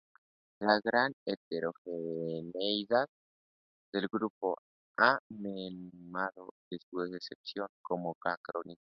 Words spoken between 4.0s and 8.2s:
grupo ha mermado su aceptación como